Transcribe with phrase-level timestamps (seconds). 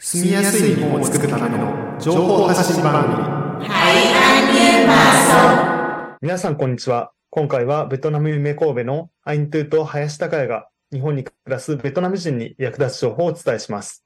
[0.00, 3.16] 住みやすい日本を作るための情報発信番組。
[6.20, 7.10] 皆さん、こんにちは。
[7.30, 14.04] 今回はベトナム夢神戸のアイントゥーと林高也が日本に暮らすベトナム人に役立つ情報をお伝えします。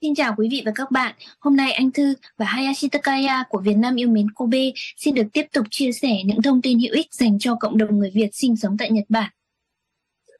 [0.00, 1.14] Xin chào quý vị và các bạn.
[1.40, 5.26] Hôm nay anh Thư và Hayashi Takaya của Việt Nam yêu mến Kobe xin được
[5.32, 8.30] tiếp tục chia sẻ những thông tin hữu ích dành cho cộng đồng người Việt
[8.32, 9.30] sinh sống tại Nhật Bản.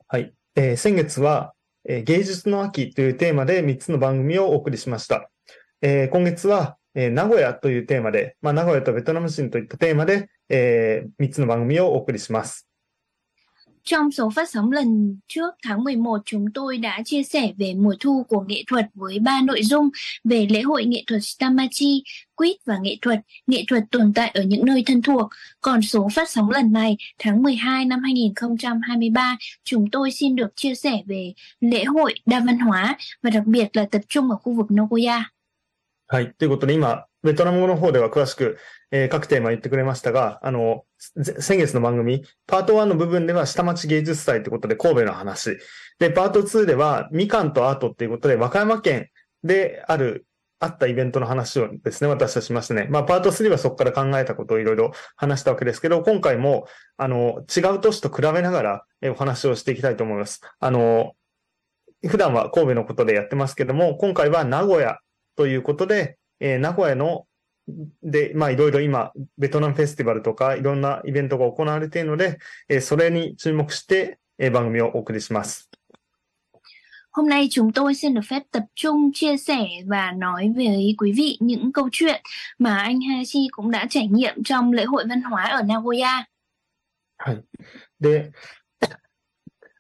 [0.08, 0.32] はい。
[0.54, 1.52] えー先月は、
[1.84, 5.30] え芸術の秋というテーマで3つの番組をお送りしました。
[5.80, 12.71] えー今月は、えー名古屋というテーマで、まあ、名古屋とベトナム人といったテーマで、え3つの番組をお送りします。
[13.83, 18.23] Trong số phát sóng lần trước tháng 11, chúng tôi đã chia sẻ về mùa thu
[18.29, 19.89] của nghệ thuật với ba nội dung
[20.23, 22.03] về lễ hội nghệ thuật Stamachi,
[22.35, 25.29] quýt và nghệ thuật, nghệ thuật tồn tại ở những nơi thân thuộc.
[25.61, 30.75] Còn số phát sóng lần này, tháng 12 năm 2023, chúng tôi xin được chia
[30.75, 34.53] sẻ về lễ hội đa văn hóa và đặc biệt là tập trung ở khu
[34.53, 35.31] vực Nagoya.
[36.09, 36.33] はい。
[36.37, 38.58] ということで、今、 ベトナム語の方では詳しく、
[38.90, 45.58] えー各テーマ言ってくれましたが、あの、先月の番組、パート1の部分では下町芸術祭ということで神戸の話。
[45.98, 49.08] で、パート2ではみかんとアートっていうことで和歌山県
[49.44, 50.26] である、
[50.58, 52.86] あったイベントの話をですね、私たちしましたね。
[52.88, 60.40] まあ、パート3はそこから考えたことをいろいろ話したわけですけど、今回も、あの、違う都市と比べながら、えお話をしていきたいと思います。
[60.60, 61.14] あの、
[62.06, 64.98] 普段は神戸のことでやってますけども、今回は名古屋
[65.36, 67.26] ということで、えー名古屋の、
[68.02, 75.70] で、まあいろいろ今、ベトナムフェスティバルとかいろんなイベントが行われているので、えーそれに注目して、えー番組をお送りします。
[77.14, 81.38] Hôm nay chúng tôi xin được phép tập trung chia sẻ và nói với quý vị
[81.40, 82.22] những câu chuyện
[82.58, 86.24] mà anh Hayashi cũng đã trải nghiệm trong lễ hội văn hóa ở Nagoya.
[87.18, 87.44] はい。
[88.00, 88.32] で、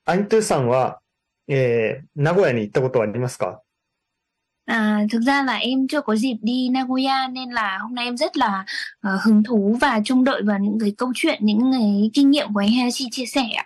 [0.04, 1.00] アイントゥーさんは、
[1.48, 3.61] えー名古屋に行ったことはありますか
[4.65, 8.17] À, thực ra là em chưa có dịp đi Nagoya nên là hôm nay em
[8.17, 8.65] rất là
[9.01, 12.53] ờ, hứng thú và trông đợi vào những cái câu chuyện, những cái kinh nghiệm
[12.53, 13.43] của anh Hayashi chia sẻ.
[13.57, 13.65] ạ.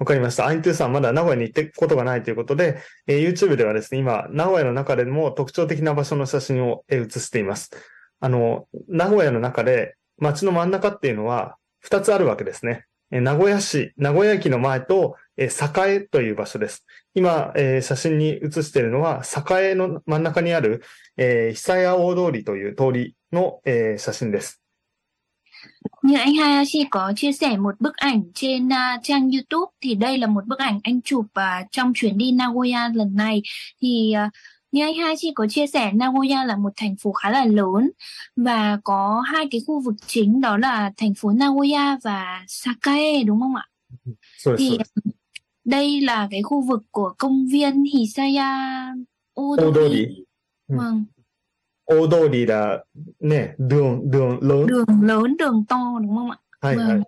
[0.00, 0.46] わかりました。
[0.46, 7.70] アイントゥーさんまだ名古屋に行ってことがないということで、えー YouTube ではですね、今、名古屋の中でも特徴的な場所の写真をえー写しています。
[8.18, 11.56] あの、名古屋の中で街の真ん中っていうのは
[11.86, 12.86] 2つあるわけですね。
[13.12, 16.85] えー名古屋市、名古屋駅の前と、 えー栄という場所です。
[17.13, 19.23] 今、えー写真に写しているのは、
[19.59, 20.83] 栄の真ん中にある、
[21.17, 24.61] えー久屋大通りという通りの、えー写真です。
[26.03, 30.27] Như anh Hayashi có chia sẻ một bức ảnh trên à, trang YouTube thì đây là
[30.27, 33.41] một bức ảnh anh chụp à, trong chuyến đi Nagoya lần này
[33.81, 34.29] thì à,
[34.71, 37.91] như anh Hayashi có chia sẻ Nagoya là một thành phố khá là lớn
[38.35, 43.39] và có hai cái khu vực chính đó là thành phố Nagoya và Sakae đúng
[43.39, 43.65] không ạ?
[44.57, 45.14] Thì です
[45.65, 48.93] đây là cái khu vực của công viên Hisaya
[49.35, 50.25] 大 Odori.
[50.67, 51.05] Vâng,
[51.85, 52.83] 大通りだ、
[53.19, 54.67] ね、đường、đường lớn。
[54.67, 56.39] đường lớn, đường to đúng không ạ?
[56.61, 57.03] はいはいうん。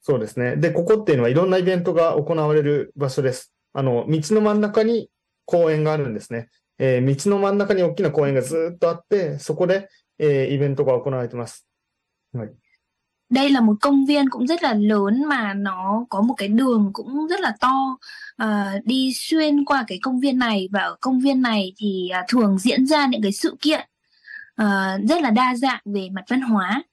[0.00, 0.56] そうですね。
[0.56, 3.52] で、ここっていうのはいろんなイベントが行われる場所です。
[3.74, 5.10] あの、道の真ん中に
[5.44, 6.48] 公園があるんですね。
[6.78, 9.88] えー道の真ん中に大きな公園がずーっとあって、そこで、
[10.18, 11.66] えーイベントが行われてます。
[13.29, 17.27] Đây là một công viên cũng rất là lớn mà nó có một cái đường cũng
[17.27, 17.97] rất là to
[18.37, 22.25] Ờ, đi xuyên qua cái công viên này và ở công viên này thì à,
[22.27, 23.81] thường diễn ra những cái sự kiện
[24.55, 26.83] ờ, rất là đa dạng về mặt văn hóa.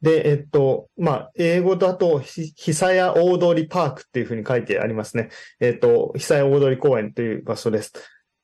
[0.00, 5.28] で、えっと、まあ、英語だと、ひ久屋大通パークっていうふうに書いてありますね。
[5.58, 7.92] えっと、久屋大通公園という場所です。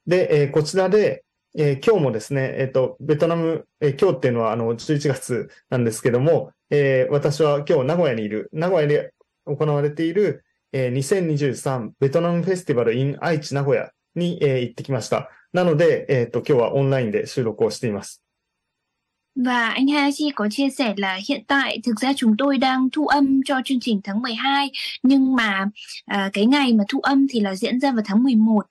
[0.05, 1.23] で、えーこちらで、
[1.58, 9.14] えー今日もですね、えっーと、ベトナム、えー今日っていうのはあの、11月なんですけども、えー私は今日名古屋にいる、名古屋で
[9.46, 10.44] 行われている、
[10.74, 15.30] えー2023ベトナムフェスティバル in 愛知名古屋に、えー行ってきました。
[15.52, 18.22] なので、えっーと、今日はオンラインで収録をしています。
[19.36, 23.08] Và anh Hai Si có chia sẻ là hiện tại thực ra chúng tôi đang thu
[23.08, 24.72] âm cho chương trình tháng 12
[25.04, 25.66] nhưng mà
[26.06, 28.62] à, cái ngày mà thu âm thì là diễn ra vào tháng 11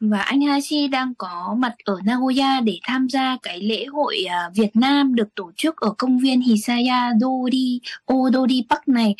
[0.00, 4.50] và anh Hayashi đang có mặt ở Nagoya để tham gia cái lễ hội à,
[4.54, 7.80] Việt Nam được tổ chức ở công viên Hisaya Dori
[8.12, 9.14] Odori Park này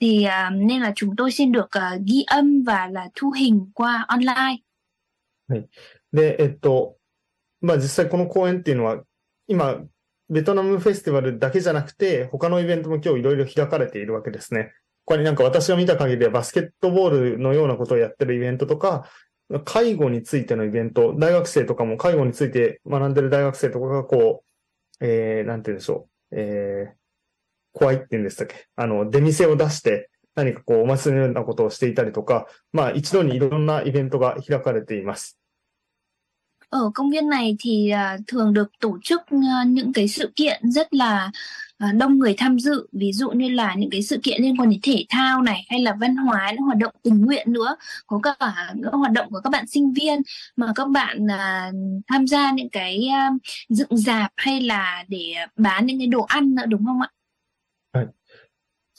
[0.00, 3.66] thì à, nên là chúng tôi xin được à, ghi âm và là thu hình
[3.74, 4.56] qua online.
[6.12, 6.96] で、えっと、
[7.60, 9.02] まあ実際この公演っていうのは、
[9.48, 9.80] 今、
[10.28, 14.72] ベトナムフェスティバルだけじゃなくて、他のイベントも今日いろいろ開かれているわけですね。
[15.06, 19.08] 他になんか私が見た限りではバスケットボールのようなことをやってるイベントとか、
[19.63, 24.43] 介護についてのイベント、大学生とかも介護について学んでる大学生とかがこ
[24.99, 28.67] う、えー、なんて言うんでしょう、えー、怖いって言うんでしたっけ？
[28.75, 35.39] あの、出店を出して、何かこう、お祭りのようなことをしていたりとか、まあ一度にいろんなイベントが開かれています。
[36.74, 40.94] ở công viên này thì uh, thường được tổ chức uh, những cái sự kiện rất
[40.94, 41.30] là
[41.84, 44.70] uh, đông người tham dự ví dụ như là những cái sự kiện liên quan
[44.70, 47.76] đến thể thao này hay là văn hóa những hoạt động tình nguyện nữa
[48.06, 50.22] có cả những hoạt động của các bạn sinh viên
[50.56, 51.74] mà các bạn uh,
[52.08, 56.54] tham gia những cái uh, dựng dạp hay là để bán những cái đồ ăn
[56.54, 57.08] nữa đúng không ạ?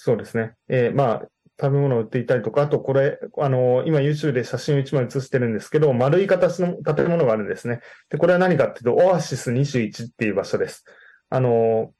[0.03, 0.53] そうですね。
[0.67, 1.21] えー、まあ、
[1.60, 7.80] 食べ物を売っていたりとか、あとこれ、あの、今 YouTube で写真を1枚写してるんですけど、丸い形の建物があるんですね。
[8.10, 10.84] で、これは何かっていうと、オアシス21っていう場所です。
[11.30, 11.92] あの、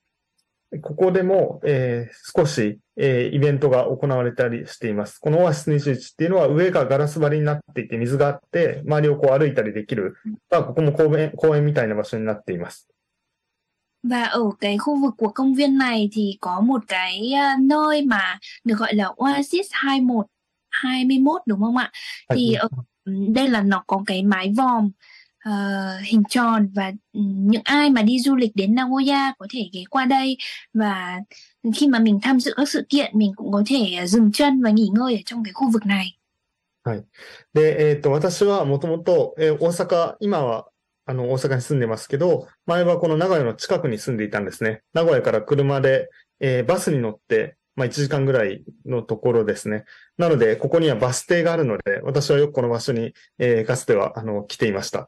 [0.83, 5.19] ここでも、えー、少し、えー、イベントが行われたりしています。
[5.19, 10.17] このオアシス21っていうのは上がガラス張りになっていて水があって、周りをこう歩いたりできる、
[10.51, 12.89] まあ、ここも公園、公園みたいな場所になっています。
[14.04, 18.76] Và ở cái khu vực của công viên này thì có một cái nơi mà được
[18.78, 20.26] gọi là Oasis 21
[20.70, 21.92] 21 đúng không ạ?
[22.30, 22.70] Thì ở
[23.28, 24.92] đây là nó có cái mái vòm
[25.50, 29.84] uh, hình tròn và những ai mà đi du lịch đến Nagoya có thể ghé
[29.90, 30.38] qua đây
[30.74, 31.20] và
[31.76, 34.70] khi mà mình tham dự các sự kiện mình cũng có thể dừng chân và
[34.70, 36.18] nghỉ ngơi ở trong cái khu vực này.
[36.84, 37.04] はい。
[37.54, 40.66] で、えっ、ー、と、私はもともと、えー、大阪、今は
[41.07, 44.83] あの、大阪に住んでますけど、前はこの名古屋の近くに住んでいたんですね。
[44.93, 46.11] 名古屋から車で、
[46.41, 49.85] えー、バスに乗って、まあ1時間ぐらいのところですね。
[50.19, 55.07] なので、ここにはバス停があるので、私はよくこの場所に、えー、かつては、あの、来ていました。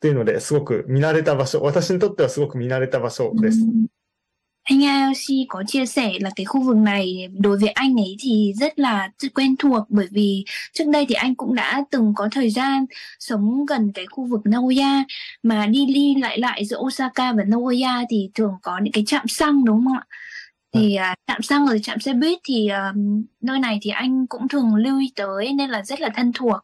[0.00, 3.58] というので、すごく見慣れた場所、私にとってはすごく見慣れた場所です。
[4.63, 8.79] Anh IOC có chia sẻ là cái khu vực này đối với anh ấy thì rất
[8.79, 12.85] là quen thuộc bởi vì trước đây thì anh cũng đã từng có thời gian
[13.19, 15.03] sống gần cái khu vực Nagoya
[15.43, 19.27] mà đi đi lại lại giữa Osaka và Nagoya thì thường có những cái trạm
[19.27, 20.05] xăng đúng không ạ?
[20.73, 22.95] Thì uh, trạm xăng rồi trạm xe buýt thì uh,
[23.41, 26.59] nơi này thì anh cũng thường lưu ý tới nên là rất là thân thuộc.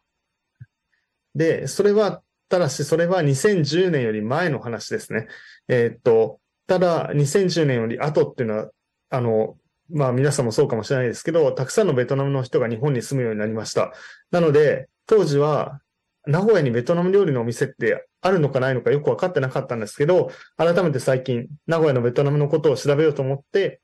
[1.35, 5.27] で、それは、ただしそれは2010年より前の話ですね。
[5.67, 6.38] えー、っと、
[6.70, 8.70] ただ、2010年より後っていうのは、
[9.08, 9.56] あの、
[9.92, 13.92] まあ皆さんもそうかもしれないですけど、たくさんのベトナムの人が日本に住むようになりました。
[14.30, 15.80] なので、当時は、
[16.26, 23.80] 名古屋にベトナム料理のお店ってあるのかないのかよくわかってなかったんですけど、改めて最近、名古屋のベトナムのことを調べようと思って、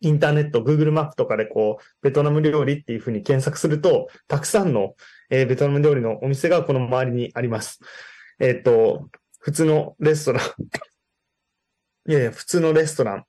[0.00, 4.94] インターネット、Google マップとかでこう、ベトナム料理っていうふうに検索すると、たくさんの、
[5.28, 7.80] えー、ベトナム料理のお店がこの周りにあります。
[8.40, 9.10] えっ、と、
[9.40, 10.42] 普通のレストラン
[12.08, 13.24] いやいや、普通のレストラン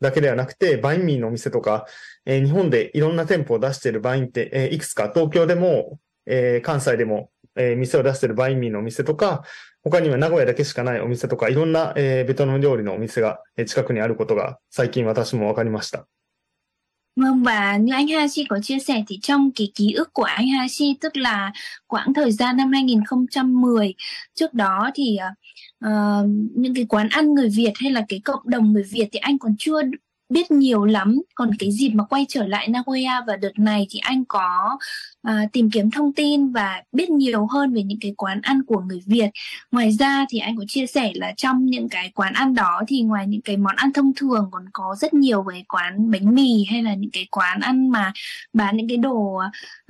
[0.00, 1.86] だけではなくて、バインミーのお店とか、
[2.26, 9.44] えー、日本でいろんな店舗を出しているバインって、えー、いくつか、東京でも、えー、関西でも、え店を出しているバインミーのお店とか、
[9.84, 16.08] 他には名古屋だけしかないお店とか、いろんな、えベトナム料理のお店が近くにあることが最近私も分かりました。
[17.16, 20.96] Vâng và như anh Hashi có chia sẻ thì trong cái ký ức của anh Hashi
[21.00, 21.52] tức là
[21.86, 23.94] quãng thời gian năm 2010
[24.34, 25.18] trước đó thì
[25.86, 25.90] uh,
[26.54, 29.38] những cái quán ăn người Việt hay là cái cộng đồng người Việt thì anh
[29.38, 29.82] còn chưa
[30.33, 33.99] biết nhiều lắm còn cái dịp mà quay trở lại Nagoya và đợt này thì
[33.99, 34.77] anh có
[35.27, 38.79] uh, tìm kiếm thông tin và biết nhiều hơn về những cái quán ăn của
[38.79, 39.29] người Việt
[39.71, 43.01] ngoài ra thì anh có chia sẻ là trong những cái quán ăn đó thì
[43.01, 46.65] ngoài những cái món ăn thông thường còn có rất nhiều cái quán bánh mì
[46.71, 48.13] hay là những cái quán ăn mà
[48.53, 49.41] bán những cái đồ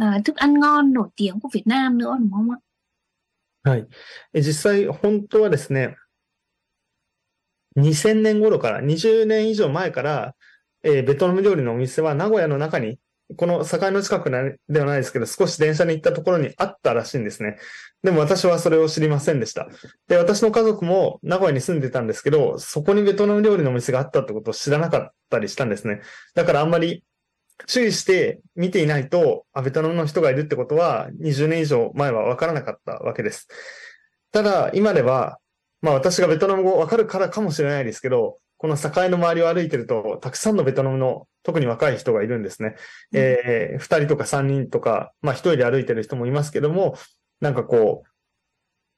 [0.03, 2.57] uh, thức ăn ngon nổi tiếng của Việt Nam nữa đúng không ạ?
[3.63, 3.85] はい。
[4.33, 5.95] 実際、本当はですね、
[7.76, 10.34] 2000年頃から、20年以上前から、
[10.82, 12.98] えー、ベトナム料理のお店は名古屋の中に、
[13.36, 14.30] この境の近く
[14.68, 17.56] ではないですけど、少し電車に行ったところにあったらしいんですね。
[18.02, 19.66] でも私はそれを知りませんでした。
[20.08, 26.02] で、私の家族も名古屋に住んでたんですけど、そこにベトナム料理のお店があったってことを知らなかったりしたんですね。
[26.34, 27.02] だからあんまり
[27.66, 33.48] 注意して見ていないと、あ、ベトナムの人がいるってことは20年以上前はわからなかったわけです。
[34.32, 35.38] ただ、今では
[35.84, 42.76] まあ私がベトナム語わかるからかもしれないですけど、この境の周りを歩いてると、たくさんのベトナムの、特に若い人がいるんですね。
[43.12, 46.96] うん、えー、二人とか三人とか、まあ一人で歩いてる人もいますけども、
[47.42, 48.08] なんかこう、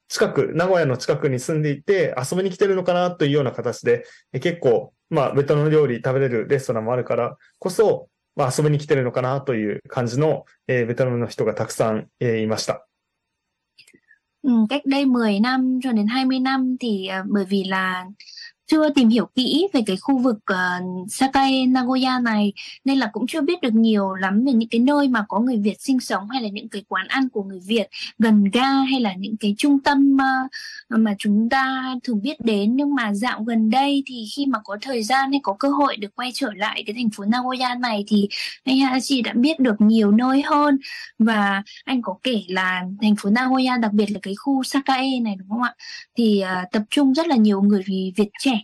[0.07, 12.87] 近く、名古屋の近くに住んでいて遊びに来てるのかなというような形で、え結構、まあベトナム料理食べれるレストランもあるからこそ、まあ遊びに来てるのかなという感じの、えー、ベトナムの人がたくさん、えー、いました。
[14.47, 18.05] Ừ, cách đây 10 năm cho đến 20 năm thì ờ, bởi vì là
[18.67, 22.53] chưa tìm hiểu kỹ về cái khu vực ờ, uh, Sakai Nagoya này
[22.85, 25.57] nên là cũng chưa biết được nhiều lắm về những cái nơi mà có người
[25.57, 27.87] Việt sinh sống hay là những cái quán ăn của người Việt
[28.19, 30.51] gần ga hay là những cái trung tâm uh,
[30.99, 32.75] mà chúng ta thường biết đến.
[32.75, 35.97] Nhưng mà dạo gần đây thì khi mà có thời gian hay có cơ hội
[35.97, 38.27] được quay trở lại cái thành phố Nagoya này thì
[38.63, 40.77] anh Hashi đã biết được nhiều nơi hơn.
[41.19, 45.35] Và anh có kể là thành phố Nagoya đặc biệt là cái khu Sakae này
[45.39, 45.73] đúng không ạ?
[46.17, 47.83] Thì uh, tập trung rất là nhiều người
[48.15, 48.56] Việt trẻ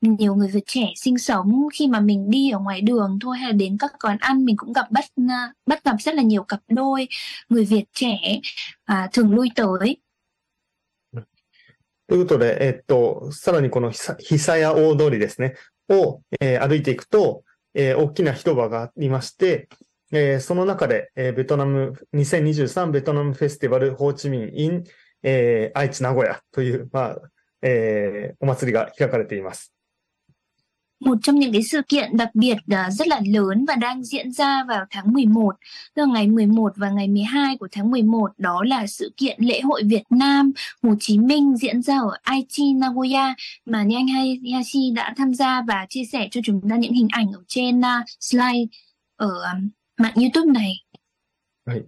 [0.00, 3.46] nhiều người Việt trẻ sinh sống khi mà mình đi ở ngoài đường thôi hay
[3.46, 5.04] là đến các quán ăn mình cũng gặp bắt
[5.66, 7.08] bắt gặp rất là nhiều cặp đôi
[7.48, 8.18] người Việt trẻ
[8.84, 9.96] à, thường lui tới
[12.08, 15.54] ということで、えっと、さらにこの久屋大通りですね、
[15.88, 19.68] を、えー、歩いていくと、えー、大きな広場がありまして、
[20.12, 24.84] えー、その中で、えー、ベトナム、2023ベトナムフェスティバルホーチミン in、
[25.22, 27.16] えー、愛知名古屋という、まあ、
[27.64, 29.72] えー、お祭りが開かれています。
[31.00, 34.64] Một trong những cái sự kiện đặc biệt uh, rất là lớn và đang diễn ra
[34.68, 35.56] vào tháng 11,
[35.94, 39.60] tức là ngày 11 và ngày 12 của tháng 11, đó là sự kiện lễ
[39.60, 40.52] hội Việt Nam
[40.82, 45.62] Hồ Chí Minh diễn ra ở Aichi, Nagoya mà như anh Hayashi đã tham gia
[45.68, 47.84] và chia sẻ cho chúng ta những hình ảnh ở trên uh,
[48.20, 48.66] slide
[49.16, 50.72] ở um, mạng YouTube này.
[51.66, 51.84] はい。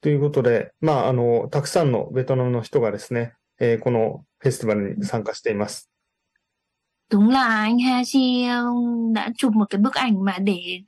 [0.00, 5.90] ということで、まあ、あの、たくさんのベトナムの人がですね、えー、この フェスティバルに参加しています。
[7.10, 8.46] Đúng là anh Hashi
[9.14, 10.80] đã chụp một cái bức ảnh mà để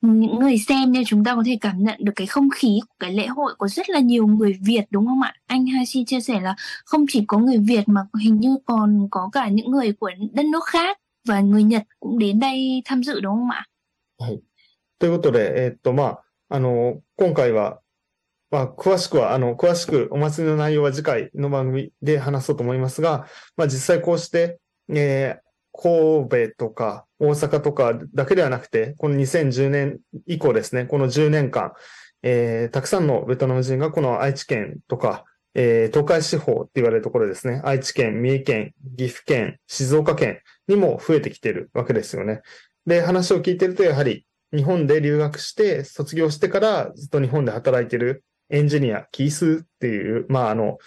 [0.00, 2.94] những người xem nên chúng ta có thể cảm nhận được cái không khí của
[2.98, 5.34] cái lễ hội có rất là nhiều người Việt đúng không ạ?
[5.46, 6.54] Anh Hashi chia sẻ là
[6.84, 10.46] không chỉ có người Việt mà hình như còn có cả những người của đất
[10.46, 13.66] nước khác và người Nhật cũng đến đây tham dự đúng không ạ?
[14.18, 14.40] はい。
[14.98, 17.80] ということで、えー、っと、まあ、あの、今回は
[18.51, 31.73] まあ、詳しくは、あの、詳しくお祭りの内容は次回の番組で話そうと思いますが、まあ、実際こうして、えー、神戸とか大阪とかだけではなくて、この2010年以降ですね、この10年間、
[32.23, 42.41] えー、たくさんのベトナム人がこの愛知県とか、えー、東海地方って言われるところですね、愛知県、三重県、岐阜県、静岡県にも増えてきてるわけですよね。
[42.85, 50.77] で、話を聞いてると、やはり日本で留学して卒業してからずっと日本で働いてるエンジニア、キースっていう、まあ、あの、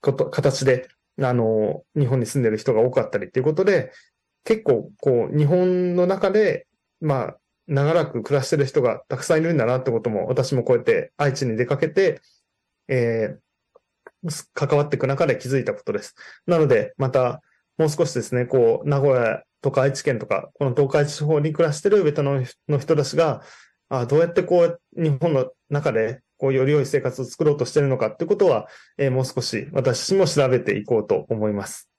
[0.00, 0.88] こと、形で、
[1.20, 3.92] あの、日本に住んでる人が多かったりっていうことで、
[4.44, 6.66] 結構、こう、日本の中で、
[7.00, 12.20] まあ、長らく暮らしてる人がたくさんいるんだなってことも、私もこうやって愛知に出かけて、
[12.88, 16.14] えー、関わっていく中で気づいたことです。
[16.46, 17.42] なので、また、
[17.76, 23.42] もう少しですね、こう、名古屋とか愛知県とか、この東海地方に暮らしてるベトナムの人たちが、
[23.90, 31.89] あどうやってこう、日本の中でこうより良い生活を作ろうとしているのかってことは、えー、もう少し私も調べていこうと思います。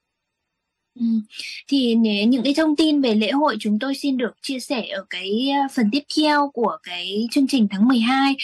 [1.00, 1.07] Ừ.
[1.69, 1.95] Thì
[2.26, 5.50] những cái thông tin về lễ hội chúng tôi xin được chia sẻ ở cái
[5.75, 8.37] phần tiếp theo của cái chương trình tháng 12.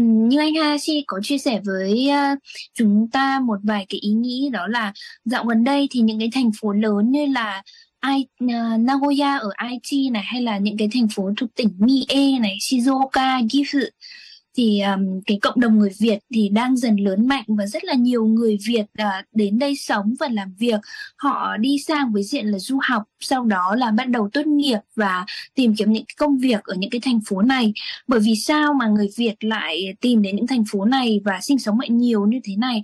[0.00, 2.08] Như anh Hashi có chia sẻ với
[2.74, 4.92] chúng ta một vài cái ý nghĩ đó là
[5.24, 7.62] dạo gần đây thì những cái thành phố lớn như là
[8.00, 12.38] Ai, uh, Nagoya ở Aichi này hay là những cái thành phố thuộc tỉnh Mie
[12.38, 13.80] này, Shizuoka, Gifu
[14.57, 17.93] thì um, cái cộng đồng người Việt thì đang dần lớn mạnh và rất là
[17.93, 20.81] nhiều người Việt uh, đến đây sống và làm việc.
[21.17, 24.79] Họ đi sang với diện là du học sau đó là bắt đầu tốt nghiệp
[24.95, 27.73] và tìm kiếm những công việc ở những cái thành phố này.
[28.07, 31.59] Bởi vì sao mà người Việt lại tìm đến những thành phố này và sinh
[31.59, 32.81] sống lại nhiều như thế này?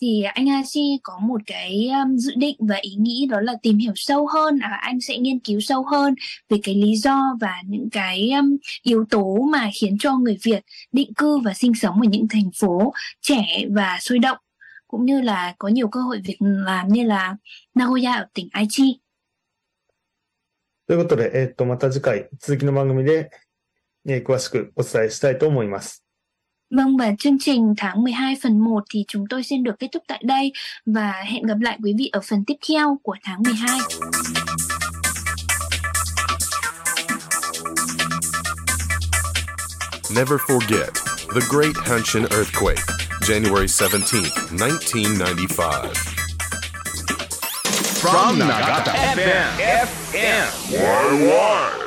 [0.00, 3.78] thì anh Hashi có một cái um, dự định và ý nghĩ đó là tìm
[3.78, 6.14] hiểu sâu hơn à, anh sẽ nghiên cứu sâu hơn
[6.48, 10.64] về cái lý do và những cái um, yếu tố mà khiến cho người Việt
[10.92, 14.38] định cư và sinh sống ở những thành phố trẻ và sôi động
[14.88, 17.36] cũng như là có nhiều cơ hội việc làm như là
[17.74, 19.00] Nagoya ở tỉnh Aichi.
[20.88, 23.30] ということで、えっ、と、また次回、続きの番組で、
[24.06, 26.04] えー、詳しくお伝えしたいと思います。
[26.69, 30.03] Vâng và chương trình tháng 12 phần 1 thì chúng tôi xin được kết thúc
[30.07, 30.51] tại đây
[30.85, 33.79] và hẹn gặp lại quý vị ở phần tiếp theo của tháng 12.
[40.15, 40.91] Never forget
[41.33, 42.81] the Great Hanshin Earthquake,
[43.21, 44.21] January 17,
[44.51, 46.17] 1995.
[48.01, 49.57] From Nagata FM,
[50.11, 51.86] FM,